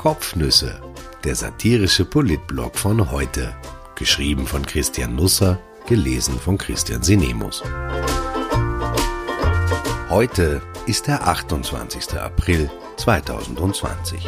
Kopfnüsse, 0.00 0.80
der 1.24 1.34
satirische 1.34 2.06
Politblog 2.06 2.78
von 2.78 3.10
heute. 3.10 3.54
Geschrieben 3.96 4.46
von 4.46 4.64
Christian 4.64 5.14
Nusser, 5.14 5.60
gelesen 5.86 6.40
von 6.40 6.56
Christian 6.56 7.02
Sinemus. 7.02 7.62
Heute 10.08 10.62
ist 10.86 11.06
der 11.06 11.28
28. 11.28 12.18
April 12.18 12.70
2020. 12.96 14.26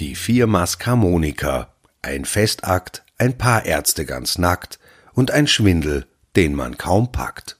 Die 0.00 0.16
vier 0.16 0.48
Maskharmoniker, 0.48 1.72
ein 2.02 2.24
Festakt, 2.24 3.04
ein 3.18 3.38
paar 3.38 3.66
Ärzte 3.66 4.04
ganz 4.04 4.36
nackt 4.36 4.80
und 5.12 5.30
ein 5.30 5.46
Schwindel, 5.46 6.08
den 6.36 6.54
man 6.54 6.78
kaum 6.78 7.12
packt. 7.12 7.58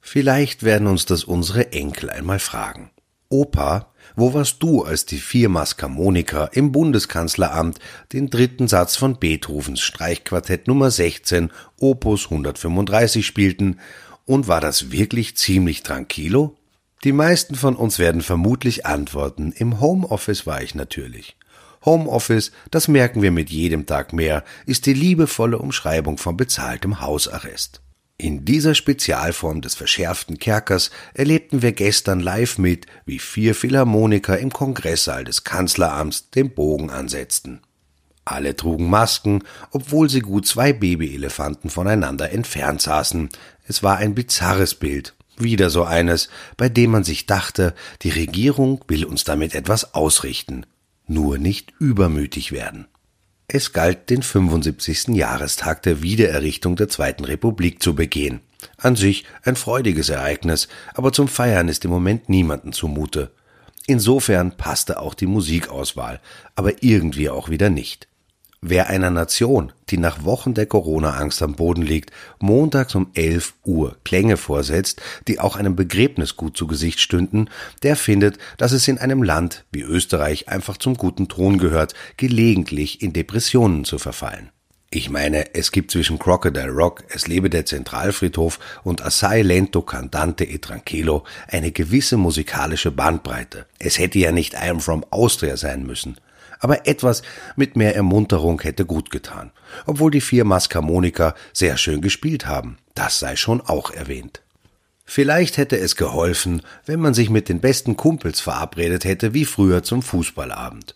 Vielleicht 0.00 0.62
werden 0.62 0.86
uns 0.86 1.06
das 1.06 1.24
unsere 1.24 1.72
Enkel 1.72 2.10
einmal 2.10 2.38
fragen. 2.38 2.90
Opa, 3.28 3.92
wo 4.16 4.34
warst 4.34 4.62
du, 4.62 4.82
als 4.82 5.06
die 5.06 5.18
vier 5.18 5.48
Maskharmoniker 5.48 6.50
im 6.52 6.72
Bundeskanzleramt 6.72 7.78
den 8.12 8.28
dritten 8.28 8.66
Satz 8.66 8.96
von 8.96 9.20
Beethovens 9.20 9.80
Streichquartett 9.80 10.66
Nummer 10.66 10.90
16, 10.90 11.50
Opus 11.78 12.24
135 12.24 13.24
spielten, 13.24 13.78
und 14.26 14.48
war 14.48 14.60
das 14.60 14.90
wirklich 14.90 15.36
ziemlich 15.36 15.82
tranquilo? 15.82 16.56
Die 17.04 17.12
meisten 17.12 17.54
von 17.54 17.76
uns 17.76 17.98
werden 17.98 18.20
vermutlich 18.20 18.84
antworten, 18.84 19.52
im 19.52 19.80
Homeoffice 19.80 20.46
war 20.46 20.62
ich 20.62 20.74
natürlich. 20.74 21.36
Homeoffice, 21.84 22.52
das 22.70 22.88
merken 22.88 23.22
wir 23.22 23.30
mit 23.30 23.50
jedem 23.50 23.86
Tag 23.86 24.12
mehr, 24.12 24.44
ist 24.66 24.86
die 24.86 24.92
liebevolle 24.92 25.58
Umschreibung 25.58 26.18
von 26.18 26.36
bezahltem 26.36 27.00
Hausarrest. 27.00 27.80
In 28.18 28.44
dieser 28.44 28.74
Spezialform 28.74 29.62
des 29.62 29.74
verschärften 29.74 30.38
Kerkers 30.38 30.90
erlebten 31.14 31.62
wir 31.62 31.72
gestern 31.72 32.20
live 32.20 32.58
mit, 32.58 32.84
wie 33.06 33.18
vier 33.18 33.54
Philharmoniker 33.54 34.38
im 34.38 34.52
Kongresssaal 34.52 35.24
des 35.24 35.44
Kanzleramts 35.44 36.28
den 36.28 36.50
Bogen 36.50 36.90
ansetzten. 36.90 37.62
Alle 38.26 38.54
trugen 38.54 38.90
Masken, 38.90 39.42
obwohl 39.70 40.10
sie 40.10 40.20
gut 40.20 40.46
zwei 40.46 40.74
Babyelefanten 40.74 41.70
voneinander 41.70 42.30
entfernt 42.30 42.82
saßen. 42.82 43.30
Es 43.66 43.82
war 43.82 43.96
ein 43.96 44.14
bizarres 44.14 44.74
Bild, 44.74 45.14
wieder 45.38 45.70
so 45.70 45.84
eines, 45.84 46.28
bei 46.58 46.68
dem 46.68 46.90
man 46.90 47.04
sich 47.04 47.24
dachte, 47.24 47.74
die 48.02 48.10
Regierung 48.10 48.84
will 48.86 49.06
uns 49.06 49.24
damit 49.24 49.54
etwas 49.54 49.94
ausrichten, 49.94 50.66
nur 51.10 51.38
nicht 51.38 51.74
übermütig 51.78 52.52
werden. 52.52 52.86
Es 53.48 53.72
galt, 53.72 54.10
den 54.10 54.22
75. 54.22 55.08
Jahrestag 55.08 55.82
der 55.82 56.02
Wiedererrichtung 56.02 56.76
der 56.76 56.88
Zweiten 56.88 57.24
Republik 57.24 57.82
zu 57.82 57.94
begehen. 57.96 58.40
An 58.76 58.94
sich 58.94 59.24
ein 59.42 59.56
freudiges 59.56 60.08
Ereignis, 60.08 60.68
aber 60.94 61.12
zum 61.12 61.26
Feiern 61.26 61.68
ist 61.68 61.84
im 61.84 61.90
Moment 61.90 62.28
niemanden 62.28 62.72
zumute. 62.72 63.32
Insofern 63.86 64.56
passte 64.56 65.00
auch 65.00 65.14
die 65.14 65.26
Musikauswahl, 65.26 66.20
aber 66.54 66.82
irgendwie 66.82 67.28
auch 67.28 67.48
wieder 67.48 67.70
nicht. 67.70 68.06
Wer 68.62 68.90
einer 68.90 69.08
Nation, 69.08 69.72
die 69.88 69.96
nach 69.96 70.22
Wochen 70.24 70.52
der 70.52 70.66
Corona-Angst 70.66 71.40
am 71.40 71.54
Boden 71.54 71.80
liegt, 71.80 72.10
montags 72.40 72.94
um 72.94 73.10
11 73.14 73.54
Uhr 73.64 73.96
Klänge 74.04 74.36
vorsetzt, 74.36 75.00
die 75.28 75.40
auch 75.40 75.56
einem 75.56 75.76
Begräbnis 75.76 76.36
gut 76.36 76.58
zu 76.58 76.66
Gesicht 76.66 77.00
stünden, 77.00 77.48
der 77.82 77.96
findet, 77.96 78.36
dass 78.58 78.72
es 78.72 78.86
in 78.86 78.98
einem 78.98 79.22
Land 79.22 79.64
wie 79.72 79.80
Österreich 79.80 80.50
einfach 80.50 80.76
zum 80.76 80.98
guten 80.98 81.26
Ton 81.26 81.56
gehört, 81.56 81.94
gelegentlich 82.18 83.00
in 83.00 83.14
Depressionen 83.14 83.86
zu 83.86 83.98
verfallen. 83.98 84.50
Ich 84.90 85.08
meine, 85.08 85.54
es 85.54 85.72
gibt 85.72 85.90
zwischen 85.90 86.18
Crocodile 86.18 86.68
Rock, 86.68 87.04
Es 87.08 87.28
lebe 87.28 87.48
der 87.48 87.64
Zentralfriedhof 87.64 88.58
und 88.82 89.02
Assai 89.02 89.40
Lento 89.40 89.80
Cantante 89.80 90.44
e 90.44 90.58
Tranquilo 90.58 91.24
eine 91.48 91.72
gewisse 91.72 92.18
musikalische 92.18 92.90
Bandbreite. 92.90 93.64
Es 93.78 93.98
hätte 93.98 94.18
ja 94.18 94.32
nicht 94.32 94.52
I 94.52 94.68
am 94.68 94.80
from 94.80 95.06
Austria 95.10 95.56
sein 95.56 95.86
müssen 95.86 96.16
aber 96.60 96.86
etwas 96.86 97.22
mit 97.56 97.74
mehr 97.74 97.96
Ermunterung 97.96 98.60
hätte 98.60 98.84
gut 98.84 99.10
getan, 99.10 99.50
obwohl 99.86 100.10
die 100.10 100.20
vier 100.20 100.44
Maskharmoniker 100.44 101.34
sehr 101.52 101.76
schön 101.76 102.00
gespielt 102.00 102.46
haben, 102.46 102.78
das 102.94 103.18
sei 103.18 103.34
schon 103.34 103.60
auch 103.60 103.90
erwähnt. 103.90 104.42
Vielleicht 105.04 105.56
hätte 105.56 105.76
es 105.76 105.96
geholfen, 105.96 106.62
wenn 106.86 107.00
man 107.00 107.14
sich 107.14 107.30
mit 107.30 107.48
den 107.48 107.60
besten 107.60 107.96
Kumpels 107.96 108.40
verabredet 108.40 109.04
hätte 109.04 109.34
wie 109.34 109.44
früher 109.44 109.82
zum 109.82 110.02
Fußballabend. 110.02 110.94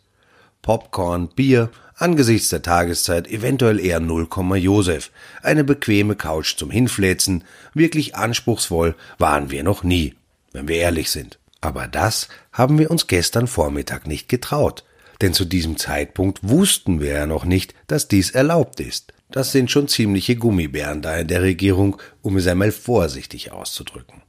Popcorn, 0.63 1.29
Bier, 1.29 1.71
angesichts 1.97 2.49
der 2.51 2.63
Tageszeit 2.63 3.27
eventuell 3.27 3.81
eher 3.81 3.99
0, 3.99 4.29
Josef, 4.57 5.11
eine 5.43 5.65
bequeme 5.65 6.15
Couch 6.15 6.57
zum 6.57 6.71
Hinfläzen, 6.71 7.43
wirklich 7.75 8.15
anspruchsvoll 8.15 8.95
waren 9.19 9.51
wir 9.51 9.65
noch 9.65 9.83
nie, 9.83 10.15
wenn 10.53 10.69
wir 10.69 10.77
ehrlich 10.77 11.11
sind. 11.11 11.39
Aber 11.61 11.89
das 11.89 12.29
haben 12.53 12.79
wir 12.79 12.91
uns 12.91 13.09
gestern 13.09 13.47
Vormittag 13.47 14.07
nicht 14.07 14.29
getraut 14.29 14.85
denn 15.21 15.35
zu 15.35 15.45
diesem 15.45 15.77
Zeitpunkt 15.77 16.41
wussten 16.43 17.01
wir 17.01 17.13
ja 17.13 17.27
noch 17.27 17.45
nicht, 17.45 17.75
dass 17.87 18.09
dies 18.09 18.31
erlaubt 18.31 18.81
ist. 18.81 19.13
Das 19.31 19.53
sind 19.53 19.71
schon 19.71 19.89
ziemliche 19.89 20.37
Gummibären 20.37 21.03
da 21.03 21.17
in 21.17 21.29
der 21.29 21.43
Regierung, 21.43 21.97
um 22.23 22.37
es 22.37 22.47
einmal 22.47 22.73
vorsichtig 22.73 23.53
auszudrücken. 23.53 24.23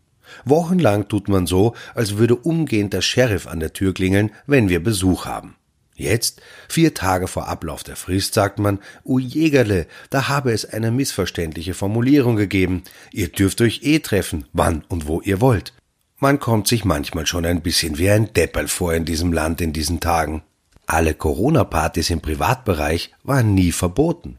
Wochenlang 0.43 1.07
tut 1.07 1.29
man 1.29 1.47
so, 1.47 1.75
als 1.93 2.17
würde 2.17 2.35
umgehend 2.35 2.93
der 2.93 3.01
Sheriff 3.01 3.47
an 3.47 3.59
der 3.59 3.73
Tür 3.73 3.93
klingeln, 3.93 4.31
wenn 4.47 4.69
wir 4.69 4.83
Besuch 4.83 5.25
haben. 5.25 5.55
Jetzt, 5.97 6.41
vier 6.67 6.93
Tage 6.93 7.27
vor 7.27 7.47
Ablauf 7.47 7.83
der 7.83 7.95
Frist, 7.95 8.33
sagt 8.33 8.59
man, 8.59 8.79
U 9.05 9.17
Jägerle, 9.17 9.87
da 10.09 10.27
habe 10.27 10.51
es 10.51 10.65
eine 10.65 10.91
missverständliche 10.91 11.73
Formulierung 11.73 12.35
gegeben. 12.35 12.83
Ihr 13.13 13.29
dürft 13.29 13.61
euch 13.61 13.81
eh 13.83 13.99
treffen, 13.99 14.45
wann 14.51 14.83
und 14.89 15.07
wo 15.07 15.21
ihr 15.21 15.39
wollt. 15.39 15.73
Man 16.19 16.39
kommt 16.39 16.67
sich 16.67 16.83
manchmal 16.83 17.25
schon 17.25 17.45
ein 17.45 17.61
bisschen 17.61 17.97
wie 17.97 18.09
ein 18.09 18.33
Depperl 18.33 18.67
vor 18.67 18.93
in 18.93 19.05
diesem 19.05 19.31
Land 19.31 19.61
in 19.61 19.71
diesen 19.71 20.01
Tagen. 20.01 20.43
Alle 20.87 21.13
Corona-Partys 21.13 22.09
im 22.09 22.21
Privatbereich 22.21 23.11
waren 23.23 23.55
nie 23.55 23.71
verboten. 23.71 24.37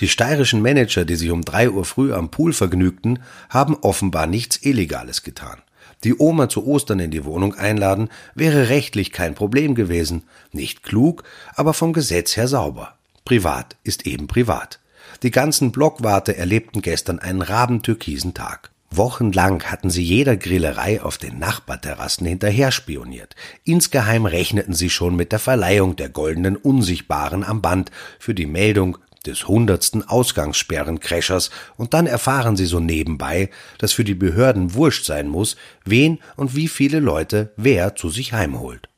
Die 0.00 0.08
steirischen 0.08 0.62
Manager, 0.62 1.04
die 1.04 1.16
sich 1.16 1.30
um 1.30 1.42
drei 1.42 1.70
Uhr 1.70 1.84
früh 1.84 2.12
am 2.12 2.30
Pool 2.30 2.52
vergnügten, 2.52 3.20
haben 3.48 3.76
offenbar 3.76 4.26
nichts 4.26 4.58
Illegales 4.62 5.22
getan. 5.22 5.60
Die 6.04 6.18
Oma 6.18 6.48
zu 6.48 6.66
Ostern 6.66 7.00
in 7.00 7.10
die 7.10 7.24
Wohnung 7.24 7.54
einladen, 7.54 8.08
wäre 8.34 8.70
rechtlich 8.70 9.12
kein 9.12 9.34
Problem 9.34 9.74
gewesen. 9.74 10.22
Nicht 10.52 10.82
klug, 10.82 11.24
aber 11.54 11.74
vom 11.74 11.92
Gesetz 11.92 12.36
her 12.36 12.48
sauber. 12.48 12.94
Privat 13.26 13.76
ist 13.84 14.06
eben 14.06 14.26
privat. 14.26 14.80
Die 15.22 15.30
ganzen 15.30 15.72
Blockwarte 15.72 16.36
erlebten 16.36 16.80
gestern 16.80 17.18
einen 17.18 17.42
rabentürkisen 17.42 18.32
Tag. 18.32 18.70
Wochenlang 18.92 19.62
hatten 19.64 19.88
sie 19.88 20.02
jeder 20.02 20.36
Grillerei 20.36 21.00
auf 21.00 21.16
den 21.16 21.38
Nachbarterrassen 21.38 22.26
hinterher 22.26 22.72
spioniert. 22.72 23.36
Insgeheim 23.62 24.26
rechneten 24.26 24.74
sie 24.74 24.90
schon 24.90 25.14
mit 25.14 25.30
der 25.30 25.38
Verleihung 25.38 25.94
der 25.94 26.08
goldenen 26.08 26.56
Unsichtbaren 26.56 27.44
am 27.44 27.62
Band 27.62 27.92
für 28.18 28.34
die 28.34 28.46
Meldung 28.46 28.98
des 29.26 29.46
hundertsten 29.46 30.08
Ausgangssperrencrashers 30.08 31.50
und 31.76 31.94
dann 31.94 32.06
erfahren 32.06 32.56
sie 32.56 32.66
so 32.66 32.80
nebenbei, 32.80 33.50
dass 33.78 33.92
für 33.92 34.04
die 34.04 34.14
Behörden 34.14 34.74
wurscht 34.74 35.04
sein 35.04 35.28
muss, 35.28 35.56
wen 35.84 36.18
und 36.36 36.56
wie 36.56 36.68
viele 36.68 37.00
Leute 37.00 37.52
wer 37.56 37.94
zu 37.94 38.10
sich 38.10 38.32
heimholt. 38.32 38.88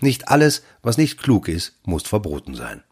Nicht 0.00 0.28
alles, 0.28 0.64
was 0.82 0.98
nicht 0.98 1.22
klug 1.22 1.48
ist, 1.48 1.78
muss 1.84 2.02
verboten 2.02 2.54
sein. 2.54 2.82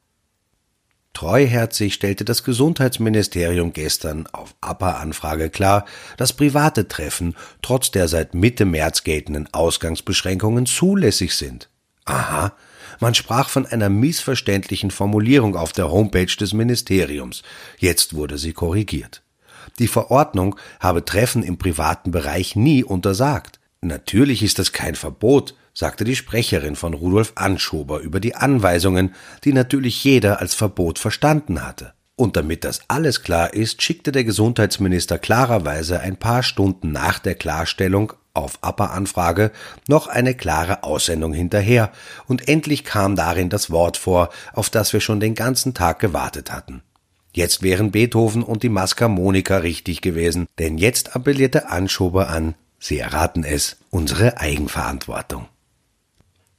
Treuherzig 1.19 1.95
stellte 1.95 2.25
das 2.25 2.45
Gesundheitsministerium 2.45 3.73
gestern 3.73 4.29
auf 4.29 4.55
APA-Anfrage 4.61 5.51
klar, 5.51 5.84
dass 6.17 6.33
private 6.33 6.87
Treffen 6.87 7.34
trotz 7.61 7.91
der 7.91 8.06
seit 8.06 8.34
Mitte 8.34 8.65
März 8.65 9.03
geltenden 9.03 9.53
Ausgangsbeschränkungen 9.53 10.65
zulässig 10.65 11.34
sind. 11.34 11.71
Aha, 12.05 12.53
man 13.00 13.15
sprach 13.15 13.49
von 13.49 13.67
einer 13.67 13.88
missverständlichen 13.88 14.93
Formulierung 14.93 15.56
auf 15.56 15.73
der 15.73 15.91
Homepage 15.91 16.37
des 16.37 16.53
Ministeriums. 16.53 17.43
Jetzt 17.79 18.15
wurde 18.15 18.38
sie 18.38 18.53
korrigiert. 18.53 19.25
Die 19.81 19.88
Verordnung 19.88 20.55
habe 20.79 21.05
Treffen 21.05 21.43
im 21.43 21.59
privaten 21.59 22.12
Bereich 22.12 22.55
nie 22.55 22.85
untersagt. 22.85 23.59
Natürlich 23.81 24.44
ist 24.44 24.61
das 24.61 24.70
kein 24.70 24.94
Verbot, 24.94 25.56
sagte 25.79 26.03
die 26.03 26.17
Sprecherin 26.17 26.75
von 26.75 26.93
Rudolf 26.93 27.35
Anschober 27.37 28.01
über 28.01 28.19
die 28.19 28.35
Anweisungen, 28.35 29.15
die 29.45 29.53
natürlich 29.53 30.03
jeder 30.03 30.41
als 30.41 30.57
Verbot 30.57 30.99
verstanden 30.99 31.65
hatte. 31.65 31.93
Und 32.17 32.37
damit 32.37 32.65
das 32.65 32.81
alles 32.89 33.23
klar 33.23 33.55
ist, 33.55 33.81
schickte 33.81 34.11
der 34.11 34.25
Gesundheitsminister 34.25 35.21
klarerweise 35.21 36.01
ein 36.01 36.17
paar 36.17 36.43
Stunden 36.43 36.91
nach 36.91 37.21
der 37.21 37.37
Klarstellung 37.37 38.13
auf 38.35 38.59
APA-Anfrage 38.61 39.53
noch 39.87 40.09
eine 40.09 40.35
klare 40.35 40.83
Aussendung 40.83 41.33
hinterher, 41.33 41.93
und 42.27 42.49
endlich 42.49 42.83
kam 42.83 43.15
darin 43.15 43.49
das 43.49 43.71
Wort 43.71 43.97
vor, 43.97 44.31
auf 44.55 44.71
das 44.71 44.93
wir 44.93 45.01
schon 45.01 45.21
den 45.21 45.37
ganzen 45.37 45.75
Tag 45.75 46.01
gewartet 46.01 46.51
hatten. 46.51 46.83
Jetzt 47.33 47.63
wären 47.63 47.93
Beethoven 47.93 48.43
und 48.43 48.65
die 48.65 48.69
Maskharmonika 48.69 49.59
richtig 49.59 50.01
gewesen, 50.01 50.49
denn 50.59 50.77
jetzt 50.77 51.15
appellierte 51.15 51.69
Anschober 51.69 52.31
an, 52.31 52.57
Sie 52.81 52.99
erraten 52.99 53.45
es, 53.45 53.77
unsere 53.91 54.39
Eigenverantwortung. 54.39 55.47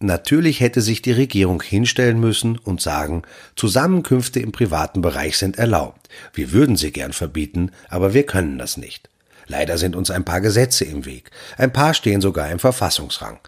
Natürlich 0.01 0.61
hätte 0.61 0.81
sich 0.81 1.01
die 1.01 1.11
Regierung 1.11 1.61
hinstellen 1.61 2.21
müssen 2.21 2.57
und 2.57 2.79
sagen, 2.79 3.23
Zusammenkünfte 3.57 4.39
im 4.39 4.53
privaten 4.53 5.01
Bereich 5.01 5.37
sind 5.37 5.57
erlaubt. 5.57 6.07
Wir 6.33 6.53
würden 6.53 6.77
sie 6.77 6.91
gern 6.91 7.11
verbieten, 7.11 7.71
aber 7.89 8.13
wir 8.13 8.25
können 8.25 8.57
das 8.57 8.77
nicht. 8.77 9.09
Leider 9.47 9.77
sind 9.77 9.97
uns 9.97 10.09
ein 10.09 10.23
paar 10.23 10.39
Gesetze 10.39 10.85
im 10.85 11.05
Weg. 11.05 11.31
Ein 11.57 11.73
paar 11.73 11.93
stehen 11.93 12.21
sogar 12.21 12.49
im 12.49 12.59
Verfassungsrang. 12.59 13.39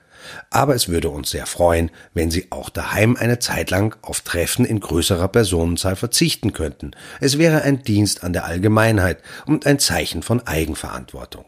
Aber 0.49 0.75
es 0.75 0.89
würde 0.89 1.09
uns 1.09 1.31
sehr 1.31 1.45
freuen, 1.45 1.89
wenn 2.13 2.31
Sie 2.31 2.47
auch 2.51 2.69
daheim 2.69 3.15
eine 3.15 3.39
Zeit 3.39 3.71
lang 3.71 3.95
auf 4.01 4.21
Treffen 4.21 4.65
in 4.65 4.79
größerer 4.79 5.27
Personenzahl 5.29 5.95
verzichten 5.95 6.53
könnten. 6.53 6.91
Es 7.19 7.37
wäre 7.37 7.61
ein 7.63 7.83
Dienst 7.83 8.23
an 8.23 8.33
der 8.33 8.45
Allgemeinheit 8.45 9.19
und 9.45 9.65
ein 9.65 9.79
Zeichen 9.79 10.21
von 10.21 10.45
Eigenverantwortung. 10.45 11.45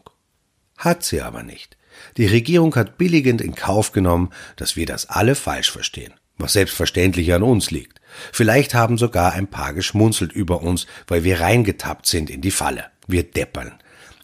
Hat 0.76 1.04
sie 1.04 1.20
aber 1.20 1.42
nicht. 1.42 1.76
Die 2.16 2.26
Regierung 2.26 2.74
hat 2.76 2.98
billigend 2.98 3.40
in 3.40 3.54
Kauf 3.54 3.92
genommen, 3.92 4.30
dass 4.56 4.76
wir 4.76 4.86
das 4.86 5.08
alle 5.08 5.34
falsch 5.34 5.70
verstehen, 5.70 6.14
was 6.38 6.52
selbstverständlich 6.54 7.32
an 7.32 7.42
uns 7.42 7.70
liegt. 7.70 8.00
Vielleicht 8.32 8.74
haben 8.74 8.98
sogar 8.98 9.32
ein 9.32 9.48
paar 9.48 9.74
geschmunzelt 9.74 10.32
über 10.32 10.62
uns, 10.62 10.86
weil 11.06 11.24
wir 11.24 11.40
reingetappt 11.40 12.06
sind 12.06 12.30
in 12.30 12.40
die 12.40 12.50
Falle. 12.50 12.86
Wir 13.06 13.22
deppern. 13.24 13.72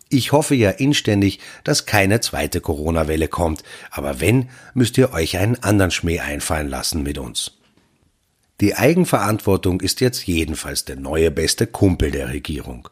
Ich 0.08 0.32
hoffe 0.32 0.56
ja 0.56 0.70
inständig, 0.70 1.38
dass 1.62 1.86
keine 1.86 2.20
zweite 2.20 2.60
Corona-Welle 2.60 3.28
kommt, 3.28 3.62
aber 3.92 4.20
wenn, 4.20 4.48
müsst 4.74 4.98
ihr 4.98 5.12
euch 5.12 5.38
einen 5.38 5.62
anderen 5.62 5.92
Schmäh 5.92 6.18
einfallen 6.18 6.68
lassen 6.68 7.04
mit 7.04 7.16
uns. 7.16 7.52
Die 8.60 8.74
Eigenverantwortung 8.74 9.80
ist 9.80 10.00
jetzt 10.00 10.26
jedenfalls 10.26 10.84
der 10.84 10.96
neue 10.96 11.30
beste 11.30 11.66
Kumpel 11.66 12.10
der 12.10 12.28
Regierung. 12.28 12.88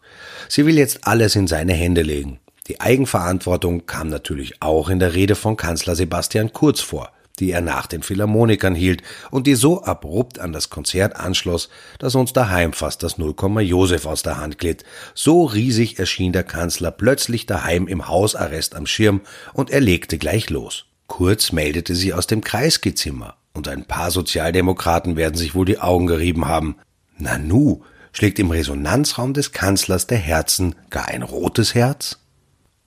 Sie 0.48 0.64
will 0.64 0.78
jetzt 0.78 1.06
alles 1.06 1.36
in 1.36 1.46
seine 1.46 1.74
Hände 1.74 2.02
legen. 2.02 2.38
Die 2.68 2.80
Eigenverantwortung 2.80 3.86
kam 3.86 4.08
natürlich 4.08 4.60
auch 4.60 4.90
in 4.90 4.98
der 4.98 5.14
Rede 5.14 5.34
von 5.34 5.56
Kanzler 5.56 5.96
Sebastian 5.96 6.52
Kurz 6.52 6.80
vor, 6.80 7.10
die 7.38 7.50
er 7.50 7.62
nach 7.62 7.86
den 7.86 8.02
Philharmonikern 8.02 8.74
hielt 8.74 9.02
und 9.30 9.46
die 9.46 9.54
so 9.54 9.82
abrupt 9.84 10.38
an 10.38 10.52
das 10.52 10.68
Konzert 10.68 11.16
anschloss, 11.16 11.70
dass 11.98 12.14
uns 12.14 12.34
daheim 12.34 12.74
fast 12.74 13.02
das 13.02 13.16
Nullkomma 13.16 13.62
Josef 13.62 14.04
aus 14.04 14.22
der 14.22 14.38
Hand 14.38 14.58
glitt. 14.58 14.84
So 15.14 15.44
riesig 15.44 15.98
erschien 15.98 16.32
der 16.32 16.44
Kanzler 16.44 16.90
plötzlich 16.90 17.46
daheim 17.46 17.88
im 17.88 18.06
Hausarrest 18.06 18.74
am 18.74 18.86
Schirm 18.86 19.22
und 19.54 19.70
er 19.70 19.80
legte 19.80 20.18
gleich 20.18 20.50
los. 20.50 20.84
Kurz 21.06 21.52
meldete 21.52 21.94
sie 21.94 22.12
aus 22.12 22.26
dem 22.26 22.42
Kreisgezimmer 22.42 23.36
und 23.54 23.66
ein 23.66 23.86
paar 23.86 24.10
Sozialdemokraten 24.10 25.16
werden 25.16 25.36
sich 25.36 25.54
wohl 25.54 25.64
die 25.64 25.80
Augen 25.80 26.06
gerieben 26.06 26.46
haben. 26.46 26.76
Nanu, 27.16 27.82
schlägt 28.12 28.38
im 28.38 28.50
Resonanzraum 28.50 29.32
des 29.32 29.52
Kanzlers 29.52 30.06
der 30.06 30.18
Herzen 30.18 30.74
gar 30.90 31.08
ein 31.08 31.22
rotes 31.22 31.74
Herz? 31.74 32.18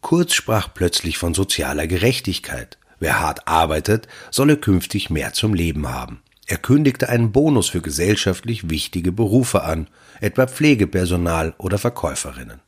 Kurz 0.01 0.33
sprach 0.33 0.73
plötzlich 0.73 1.17
von 1.17 1.33
sozialer 1.33 1.87
Gerechtigkeit. 1.87 2.77
Wer 2.99 3.19
hart 3.19 3.47
arbeitet, 3.47 4.07
solle 4.29 4.57
künftig 4.57 5.09
mehr 5.09 5.33
zum 5.33 5.53
Leben 5.53 5.87
haben. 5.87 6.21
Er 6.47 6.57
kündigte 6.57 7.07
einen 7.07 7.31
Bonus 7.31 7.69
für 7.69 7.81
gesellschaftlich 7.81 8.69
wichtige 8.69 9.11
Berufe 9.11 9.63
an, 9.63 9.87
etwa 10.19 10.47
Pflegepersonal 10.47 11.53
oder 11.57 11.77
Verkäuferinnen. 11.77 12.59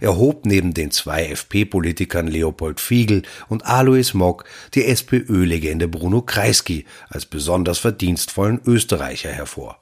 Er 0.00 0.16
hob 0.16 0.46
neben 0.46 0.74
den 0.74 0.90
zwei 0.90 1.26
FP-Politikern 1.26 2.26
Leopold 2.26 2.80
Fiegel 2.80 3.22
und 3.48 3.64
Alois 3.64 4.12
Mock 4.14 4.44
die 4.74 4.84
SPÖ-Legende 4.84 5.88
Bruno 5.88 6.22
Kreisky 6.22 6.84
als 7.08 7.24
besonders 7.24 7.78
verdienstvollen 7.78 8.60
Österreicher 8.66 9.30
hervor. 9.30 9.80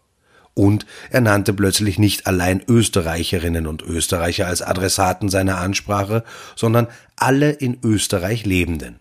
Und 0.58 0.86
er 1.10 1.20
nannte 1.20 1.52
plötzlich 1.52 2.00
nicht 2.00 2.26
allein 2.26 2.60
Österreicherinnen 2.66 3.68
und 3.68 3.80
Österreicher 3.80 4.48
als 4.48 4.60
Adressaten 4.60 5.28
seiner 5.28 5.58
Ansprache, 5.58 6.24
sondern 6.56 6.88
alle 7.14 7.52
in 7.52 7.78
Österreich 7.84 8.44
Lebenden. 8.44 8.98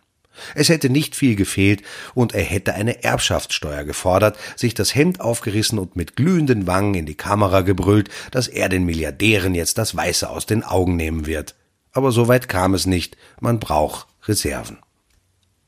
Es 0.53 0.69
hätte 0.69 0.91
nicht 0.91 1.15
viel 1.15 1.35
gefehlt, 1.35 1.81
und 2.13 2.35
er 2.35 2.43
hätte 2.43 2.75
eine 2.75 3.03
Erbschaftssteuer 3.03 3.85
gefordert, 3.85 4.37
sich 4.55 4.75
das 4.75 4.93
Hemd 4.93 5.19
aufgerissen 5.19 5.79
und 5.79 5.95
mit 5.95 6.15
glühenden 6.15 6.67
Wangen 6.67 6.93
in 6.93 7.07
die 7.07 7.15
Kamera 7.15 7.61
gebrüllt, 7.61 8.09
dass 8.29 8.47
er 8.47 8.69
den 8.69 8.85
Milliardären 8.85 9.55
jetzt 9.55 9.79
das 9.79 9.95
Weiße 9.95 10.29
aus 10.29 10.45
den 10.45 10.63
Augen 10.63 10.95
nehmen 10.95 11.25
wird. 11.25 11.55
Aber 11.91 12.11
so 12.11 12.27
weit 12.27 12.49
kam 12.49 12.75
es 12.75 12.85
nicht, 12.85 13.17
man 13.39 13.59
braucht 13.59 14.05
Reserven. 14.27 14.77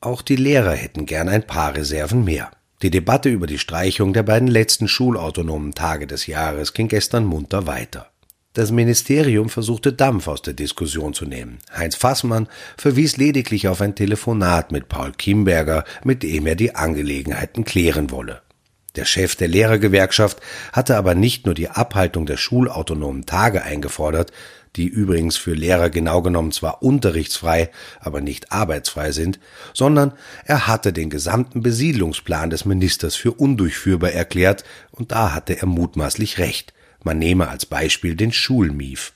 Auch 0.00 0.22
die 0.22 0.36
Lehrer 0.36 0.74
hätten 0.74 1.04
gern 1.04 1.28
ein 1.28 1.44
paar 1.44 1.74
Reserven 1.74 2.22
mehr. 2.22 2.52
Die 2.82 2.90
Debatte 2.90 3.28
über 3.28 3.46
die 3.46 3.58
Streichung 3.58 4.14
der 4.14 4.22
beiden 4.22 4.48
letzten 4.48 4.88
schulautonomen 4.88 5.74
Tage 5.74 6.06
des 6.06 6.26
Jahres 6.26 6.72
ging 6.72 6.88
gestern 6.88 7.26
munter 7.26 7.66
weiter. 7.66 8.10
Das 8.54 8.70
Ministerium 8.70 9.50
versuchte 9.50 9.92
Dampf 9.92 10.26
aus 10.26 10.40
der 10.40 10.54
Diskussion 10.54 11.12
zu 11.12 11.26
nehmen. 11.26 11.58
Heinz 11.76 11.94
Fassmann 11.94 12.48
verwies 12.78 13.18
lediglich 13.18 13.68
auf 13.68 13.82
ein 13.82 13.94
Telefonat 13.94 14.72
mit 14.72 14.88
Paul 14.88 15.12
Kimberger, 15.12 15.84
mit 16.04 16.22
dem 16.22 16.46
er 16.46 16.56
die 16.56 16.74
Angelegenheiten 16.74 17.64
klären 17.64 18.10
wolle. 18.10 18.40
Der 18.96 19.04
Chef 19.04 19.36
der 19.36 19.46
Lehrergewerkschaft 19.46 20.40
hatte 20.72 20.96
aber 20.96 21.14
nicht 21.14 21.46
nur 21.46 21.54
die 21.54 21.68
Abhaltung 21.68 22.26
der 22.26 22.38
schulautonomen 22.38 23.24
Tage 23.24 23.62
eingefordert, 23.62 24.32
die 24.76 24.86
übrigens 24.86 25.36
für 25.36 25.54
Lehrer 25.54 25.90
genau 25.90 26.22
genommen 26.22 26.52
zwar 26.52 26.82
unterrichtsfrei, 26.82 27.70
aber 27.98 28.20
nicht 28.20 28.52
arbeitsfrei 28.52 29.12
sind, 29.12 29.40
sondern 29.74 30.12
er 30.44 30.66
hatte 30.66 30.92
den 30.92 31.10
gesamten 31.10 31.62
Besiedlungsplan 31.62 32.50
des 32.50 32.64
Ministers 32.64 33.16
für 33.16 33.32
undurchführbar 33.32 34.12
erklärt, 34.12 34.64
und 34.92 35.12
da 35.12 35.34
hatte 35.34 35.58
er 35.58 35.66
mutmaßlich 35.66 36.38
recht. 36.38 36.72
Man 37.02 37.18
nehme 37.18 37.48
als 37.48 37.66
Beispiel 37.66 38.14
den 38.14 38.32
Schulmief. 38.32 39.12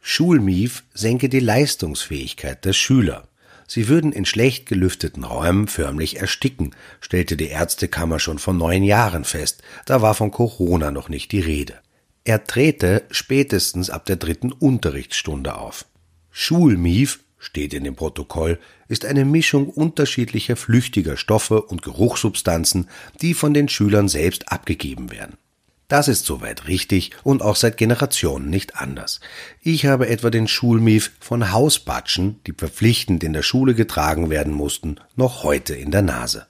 Schulmief 0.00 0.84
senke 0.94 1.28
die 1.28 1.40
Leistungsfähigkeit 1.40 2.64
der 2.64 2.72
Schüler. 2.72 3.28
Sie 3.66 3.88
würden 3.88 4.12
in 4.12 4.24
schlecht 4.24 4.64
gelüfteten 4.64 5.24
Räumen 5.24 5.68
förmlich 5.68 6.18
ersticken, 6.18 6.74
stellte 7.00 7.36
die 7.36 7.48
Ärztekammer 7.48 8.18
schon 8.18 8.38
vor 8.38 8.54
neun 8.54 8.82
Jahren 8.82 9.24
fest, 9.24 9.62
da 9.84 10.00
war 10.00 10.14
von 10.14 10.30
Corona 10.30 10.90
noch 10.90 11.10
nicht 11.10 11.32
die 11.32 11.40
Rede. 11.40 11.74
Er 12.28 12.44
trete 12.44 13.04
spätestens 13.10 13.88
ab 13.88 14.04
der 14.04 14.16
dritten 14.16 14.52
Unterrichtsstunde 14.52 15.56
auf. 15.56 15.86
Schulmief, 16.30 17.20
steht 17.38 17.72
in 17.72 17.84
dem 17.84 17.96
Protokoll, 17.96 18.58
ist 18.86 19.06
eine 19.06 19.24
Mischung 19.24 19.70
unterschiedlicher 19.70 20.54
flüchtiger 20.54 21.16
Stoffe 21.16 21.62
und 21.62 21.80
Geruchssubstanzen, 21.80 22.90
die 23.22 23.32
von 23.32 23.54
den 23.54 23.70
Schülern 23.70 24.08
selbst 24.08 24.52
abgegeben 24.52 25.10
werden. 25.10 25.38
Das 25.88 26.06
ist 26.06 26.26
soweit 26.26 26.68
richtig 26.68 27.12
und 27.22 27.40
auch 27.40 27.56
seit 27.56 27.78
Generationen 27.78 28.50
nicht 28.50 28.76
anders. 28.76 29.20
Ich 29.62 29.86
habe 29.86 30.10
etwa 30.10 30.28
den 30.28 30.48
Schulmief 30.48 31.12
von 31.20 31.50
Hausbatschen, 31.50 32.40
die 32.46 32.52
verpflichtend 32.52 33.24
in 33.24 33.32
der 33.32 33.42
Schule 33.42 33.74
getragen 33.74 34.28
werden 34.28 34.52
mussten, 34.52 34.96
noch 35.16 35.44
heute 35.44 35.74
in 35.74 35.90
der 35.90 36.02
Nase. 36.02 36.46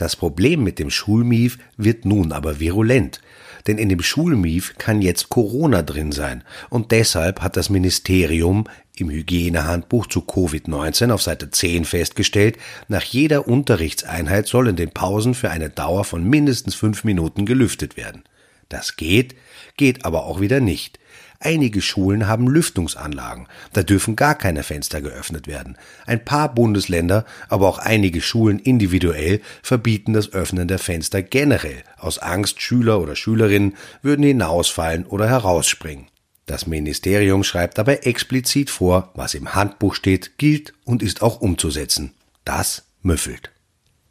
Das 0.00 0.16
Problem 0.16 0.64
mit 0.64 0.78
dem 0.78 0.88
Schulmief 0.88 1.58
wird 1.76 2.06
nun 2.06 2.32
aber 2.32 2.58
virulent, 2.58 3.20
denn 3.66 3.76
in 3.76 3.90
dem 3.90 4.00
Schulmief 4.00 4.78
kann 4.78 5.02
jetzt 5.02 5.28
Corona 5.28 5.82
drin 5.82 6.10
sein 6.10 6.42
und 6.70 6.90
deshalb 6.90 7.42
hat 7.42 7.58
das 7.58 7.68
Ministerium 7.68 8.64
im 8.96 9.10
Hygienehandbuch 9.10 10.06
zu 10.06 10.20
Covid-19 10.20 11.10
auf 11.10 11.20
Seite 11.20 11.50
10 11.50 11.84
festgestellt, 11.84 12.56
nach 12.88 13.02
jeder 13.02 13.46
Unterrichtseinheit 13.46 14.46
soll 14.46 14.68
in 14.68 14.76
den 14.76 14.90
Pausen 14.90 15.34
für 15.34 15.50
eine 15.50 15.68
Dauer 15.68 16.04
von 16.04 16.24
mindestens 16.24 16.74
fünf 16.74 17.04
Minuten 17.04 17.44
gelüftet 17.44 17.98
werden. 17.98 18.22
Das 18.70 18.96
geht, 18.96 19.34
geht 19.76 20.06
aber 20.06 20.24
auch 20.24 20.40
wieder 20.40 20.60
nicht. 20.60 20.98
Einige 21.42 21.80
Schulen 21.80 22.28
haben 22.28 22.48
Lüftungsanlagen, 22.48 23.46
da 23.72 23.82
dürfen 23.82 24.14
gar 24.14 24.34
keine 24.34 24.62
Fenster 24.62 25.00
geöffnet 25.00 25.46
werden. 25.46 25.78
Ein 26.04 26.22
paar 26.22 26.54
Bundesländer, 26.54 27.24
aber 27.48 27.66
auch 27.66 27.78
einige 27.78 28.20
Schulen 28.20 28.58
individuell 28.58 29.40
verbieten 29.62 30.12
das 30.12 30.34
Öffnen 30.34 30.68
der 30.68 30.78
Fenster 30.78 31.22
generell, 31.22 31.82
aus 31.96 32.18
Angst, 32.18 32.60
Schüler 32.60 33.00
oder 33.00 33.16
Schülerinnen 33.16 33.74
würden 34.02 34.22
hinausfallen 34.22 35.06
oder 35.06 35.30
herausspringen. 35.30 36.08
Das 36.44 36.66
Ministerium 36.66 37.42
schreibt 37.42 37.78
dabei 37.78 37.96
explizit 37.96 38.68
vor, 38.68 39.10
was 39.14 39.32
im 39.32 39.54
Handbuch 39.54 39.94
steht, 39.94 40.36
gilt 40.36 40.74
und 40.84 41.02
ist 41.02 41.22
auch 41.22 41.40
umzusetzen. 41.40 42.12
Das 42.44 42.82
müffelt. 43.00 43.50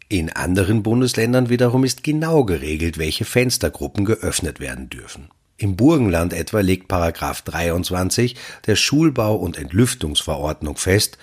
In 0.08 0.32
anderen 0.32 0.82
Bundesländern 0.82 1.50
wiederum 1.50 1.84
ist 1.84 2.04
genau 2.04 2.44
geregelt, 2.44 2.98
welche 2.98 3.26
Fenstergruppen 3.26 4.06
geöffnet 4.06 4.60
werden 4.60 4.90
dürfen. 4.90 5.30
Im 5.60 5.76
Burgenland 5.76 6.32
etwa 6.32 6.62
legt 6.62 6.88
Paragraph 6.88 7.42
23 7.42 8.38
der 8.66 8.78
Schulbau- 8.78 9.36
und 9.36 9.58
Entlüftungsverordnung 9.58 10.78
fest, 10.78 11.18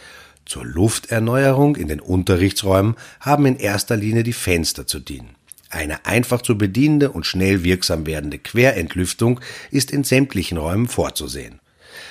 zur 0.45 0.65
Lufterneuerung 0.65 1.75
in 1.75 1.89
den 1.89 2.01
Unterrichtsräumen 2.01 2.97
haben 3.19 3.47
in 3.47 3.57
erster 3.57 3.97
Linie 3.97 4.25
die 4.25 4.35
Fenster 4.35 4.87
zu 4.87 5.01
dienen. 5.01 5.35
Eine 5.71 6.05
einfach 6.05 6.43
zu 6.43 6.59
bedienende 6.59 7.11
und 7.11 7.25
schnell 7.25 7.65
wirksam 7.65 8.07
werdende 8.07 8.39
Querentlüftung 8.39 9.41
ist 9.71 9.91
in 9.91 10.05
sämtlichen 10.05 10.59
Räumen 10.59 10.87
vorzusehen. 10.87 11.59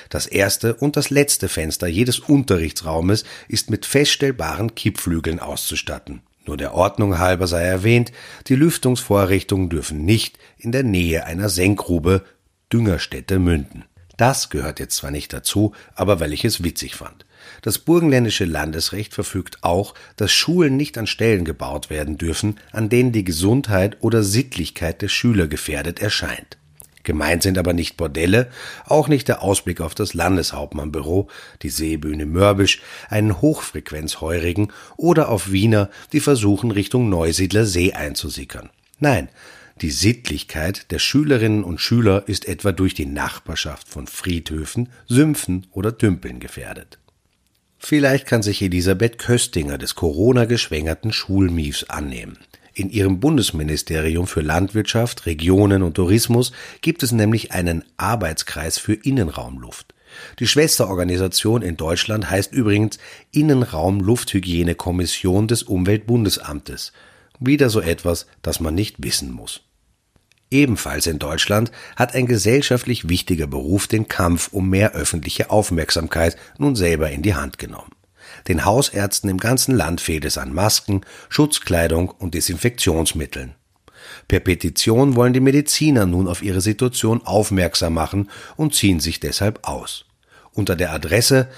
Das 0.08 0.26
erste 0.26 0.74
und 0.74 0.96
das 0.96 1.10
letzte 1.10 1.48
Fenster 1.48 1.86
jedes 1.86 2.18
Unterrichtsraumes 2.18 3.24
ist 3.46 3.70
mit 3.70 3.86
feststellbaren 3.86 4.74
Kippflügeln 4.74 5.38
auszustatten. 5.38 6.22
Nur 6.46 6.56
der 6.56 6.74
Ordnung 6.74 7.18
halber 7.18 7.46
sei 7.46 7.64
erwähnt, 7.64 8.12
die 8.46 8.54
Lüftungsvorrichtungen 8.54 9.68
dürfen 9.68 10.04
nicht 10.04 10.38
in 10.56 10.72
der 10.72 10.84
Nähe 10.84 11.26
einer 11.26 11.48
Senkgrube 11.48 12.22
Düngerstätte 12.72 13.38
münden. 13.38 13.84
Das 14.16 14.48
gehört 14.48 14.80
jetzt 14.80 14.96
zwar 14.96 15.10
nicht 15.10 15.32
dazu, 15.32 15.72
aber 15.94 16.20
weil 16.20 16.32
ich 16.32 16.44
es 16.44 16.64
witzig 16.64 16.94
fand. 16.94 17.26
Das 17.62 17.78
burgenländische 17.78 18.44
Landesrecht 18.44 19.14
verfügt 19.14 19.62
auch, 19.62 19.94
dass 20.16 20.32
Schulen 20.32 20.76
nicht 20.76 20.98
an 20.98 21.06
Stellen 21.06 21.44
gebaut 21.44 21.90
werden 21.90 22.18
dürfen, 22.18 22.58
an 22.72 22.88
denen 22.88 23.12
die 23.12 23.24
Gesundheit 23.24 23.98
oder 24.00 24.22
Sittlichkeit 24.22 25.02
der 25.02 25.08
Schüler 25.08 25.46
gefährdet 25.46 26.00
erscheint. 26.00 26.55
Gemeint 27.06 27.44
sind 27.44 27.56
aber 27.56 27.72
nicht 27.72 27.96
Bordelle, 27.96 28.50
auch 28.84 29.06
nicht 29.06 29.28
der 29.28 29.40
Ausblick 29.40 29.80
auf 29.80 29.94
das 29.94 30.12
Landeshauptmannbüro, 30.12 31.28
die 31.62 31.70
Seebühne 31.70 32.26
Mörbisch, 32.26 32.82
einen 33.08 33.40
Hochfrequenzheurigen 33.40 34.72
oder 34.96 35.28
auf 35.28 35.52
Wiener, 35.52 35.88
die 36.12 36.18
versuchen 36.18 36.72
Richtung 36.72 37.08
Neusiedler 37.08 37.64
See 37.64 37.92
einzusickern. 37.92 38.70
Nein, 38.98 39.28
die 39.80 39.90
Sittlichkeit 39.90 40.90
der 40.90 40.98
Schülerinnen 40.98 41.62
und 41.62 41.80
Schüler 41.80 42.24
ist 42.26 42.48
etwa 42.48 42.72
durch 42.72 42.94
die 42.94 43.06
Nachbarschaft 43.06 43.88
von 43.88 44.08
Friedhöfen, 44.08 44.88
Sümpfen 45.06 45.68
oder 45.70 45.96
Tümpeln 45.96 46.40
gefährdet. 46.40 46.98
Vielleicht 47.78 48.26
kann 48.26 48.42
sich 48.42 48.60
Elisabeth 48.62 49.18
Köstinger 49.18 49.78
des 49.78 49.94
Corona-geschwängerten 49.94 51.12
Schulmiefs 51.12 51.84
annehmen. 51.84 52.36
In 52.78 52.90
ihrem 52.90 53.20
Bundesministerium 53.20 54.26
für 54.26 54.42
Landwirtschaft, 54.42 55.24
Regionen 55.24 55.82
und 55.82 55.94
Tourismus 55.94 56.52
gibt 56.82 57.02
es 57.02 57.10
nämlich 57.10 57.52
einen 57.52 57.84
Arbeitskreis 57.96 58.76
für 58.76 58.92
Innenraumluft. 58.92 59.94
Die 60.40 60.46
Schwesterorganisation 60.46 61.62
in 61.62 61.78
Deutschland 61.78 62.28
heißt 62.28 62.52
übrigens 62.52 62.98
Innenraumlufthygienekommission 63.32 65.48
des 65.48 65.62
Umweltbundesamtes. 65.62 66.92
Wieder 67.40 67.70
so 67.70 67.80
etwas, 67.80 68.26
das 68.42 68.60
man 68.60 68.74
nicht 68.74 69.02
wissen 69.02 69.32
muss. 69.32 69.62
Ebenfalls 70.50 71.06
in 71.06 71.18
Deutschland 71.18 71.72
hat 71.96 72.14
ein 72.14 72.26
gesellschaftlich 72.26 73.08
wichtiger 73.08 73.46
Beruf 73.46 73.86
den 73.86 74.06
Kampf 74.06 74.52
um 74.52 74.68
mehr 74.68 74.92
öffentliche 74.92 75.48
Aufmerksamkeit 75.48 76.36
nun 76.58 76.76
selber 76.76 77.10
in 77.10 77.22
die 77.22 77.36
Hand 77.36 77.58
genommen. 77.58 77.95
Den 78.48 78.64
Hausärzten 78.64 79.30
im 79.30 79.38
ganzen 79.38 79.74
Land 79.74 80.00
fehlt 80.00 80.24
es 80.24 80.38
an 80.38 80.52
Masken, 80.52 81.02
Schutzkleidung 81.28 82.10
und 82.10 82.34
Desinfektionsmitteln. 82.34 83.54
Per 84.28 84.40
Petition 84.40 85.16
wollen 85.16 85.32
die 85.32 85.40
Mediziner 85.40 86.06
nun 86.06 86.28
auf 86.28 86.42
ihre 86.42 86.60
Situation 86.60 87.22
aufmerksam 87.24 87.94
machen 87.94 88.30
und 88.56 88.74
ziehen 88.74 89.00
sich 89.00 89.20
deshalb 89.20 89.66
aus. 89.68 90.04
Unter 90.52 90.76
der 90.76 90.92
Adresse 90.92 91.48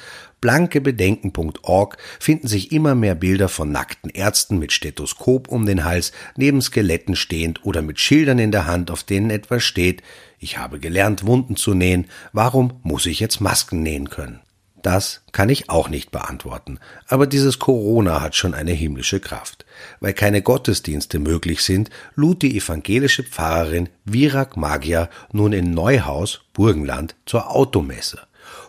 blankebedenken.org 0.41 1.99
finden 2.21 2.47
sich 2.47 2.73
immer 2.73 2.95
mehr 2.95 3.15
Bilder 3.15 3.49
von 3.49 3.73
nackten 3.73 4.11
Ärzten 4.11 4.59
mit 4.59 4.73
Stethoskop 4.73 5.49
um 5.49 5.67
den 5.67 5.85
Hals, 5.85 6.13
neben 6.37 6.63
Skeletten 6.63 7.17
stehend 7.17 7.65
oder 7.65 7.83
mit 7.83 7.99
Schildern 7.99 8.39
in 8.39 8.53
der 8.53 8.67
Hand, 8.67 8.91
auf 8.91 9.03
denen 9.03 9.31
etwas 9.31 9.65
steht, 9.65 10.03
ich 10.39 10.59
habe 10.59 10.79
gelernt, 10.79 11.27
Wunden 11.27 11.57
zu 11.57 11.75
nähen, 11.75 12.07
warum 12.33 12.79
muss 12.83 13.07
ich 13.07 13.19
jetzt 13.19 13.41
Masken 13.41 13.83
nähen 13.83 14.11
können? 14.11 14.41
Das 14.89 15.21
kann 15.33 15.51
ich 15.51 15.69
auch 15.69 15.91
nicht 15.91 16.13
beantworten, 16.13 16.79
aber 17.09 17.27
dieses 17.27 17.59
Corona 17.59 18.23
hat 18.23 18.35
schon 18.35 18.55
eine 18.55 18.73
himmlische 18.73 19.21
Kraft. 19.21 19.67
Weil 20.01 20.15
keine 20.15 20.41
Gottesdienste 20.41 21.19
möglich 21.19 21.63
sind, 21.63 21.91
lud 22.15 22.41
die 22.41 22.57
evangelische 22.57 23.23
Pfarrerin 23.23 23.91
Virak 24.07 24.57
Magia 24.57 25.11
nun 25.31 25.53
in 25.53 25.73
Neuhaus, 25.73 26.41
Burgenland, 26.55 27.17
zur 27.27 27.55
Automesse. 27.55 28.21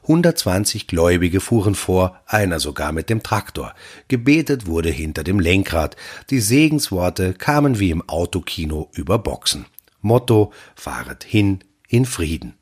120 0.02 0.88
Gläubige 0.88 1.40
fuhren 1.40 1.74
vor, 1.74 2.20
einer 2.26 2.60
sogar 2.60 2.92
mit 2.92 3.10
dem 3.10 3.24
Traktor. 3.24 3.74
Gebetet 4.10 4.68
wurde 4.68 4.90
hinter 4.90 5.24
dem 5.24 5.40
Lenkrad. 5.40 5.96
Die 6.32 6.42
Segensworte 6.42 7.34
kamen 7.34 7.80
wie 7.80 7.92
im 7.92 8.10
Autokino 8.10 8.90
über 8.94 9.20
Boxen. 9.20 9.68
Motto: 10.02 10.52
Fahret 10.76 11.24
hin 11.24 11.60
in 11.88 12.06
Frieden. 12.06 12.59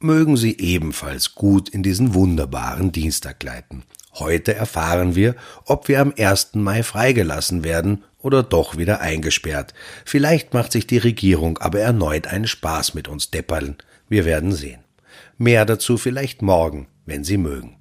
Mögen 0.00 0.36
Sie 0.36 0.56
ebenfalls 0.58 1.34
gut 1.34 1.68
in 1.68 1.82
diesen 1.82 2.14
wunderbaren 2.14 2.92
Dienstag 2.92 3.40
gleiten. 3.40 3.82
Heute 4.14 4.54
erfahren 4.54 5.16
wir, 5.16 5.34
ob 5.64 5.88
wir 5.88 6.00
am 6.00 6.14
1. 6.16 6.54
Mai 6.54 6.84
freigelassen 6.84 7.64
werden 7.64 8.04
oder 8.18 8.44
doch 8.44 8.76
wieder 8.76 9.00
eingesperrt. 9.00 9.74
Vielleicht 10.04 10.54
macht 10.54 10.70
sich 10.70 10.86
die 10.86 10.98
Regierung 10.98 11.58
aber 11.58 11.80
erneut 11.80 12.28
einen 12.28 12.46
Spaß 12.46 12.94
mit 12.94 13.08
uns 13.08 13.32
Depperlen. 13.32 13.76
Wir 14.08 14.24
werden 14.24 14.52
sehen. 14.52 14.84
Mehr 15.36 15.64
dazu 15.64 15.98
vielleicht 15.98 16.42
morgen, 16.42 16.86
wenn 17.04 17.24
Sie 17.24 17.36
mögen. 17.36 17.77